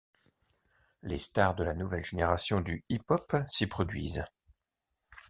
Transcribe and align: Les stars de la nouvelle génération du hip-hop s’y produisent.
Les 1.03 1.19
stars 1.19 1.53
de 1.53 1.63
la 1.63 1.75
nouvelle 1.75 2.03
génération 2.03 2.59
du 2.59 2.83
hip-hop 2.89 3.35
s’y 3.51 3.67
produisent. 3.67 4.25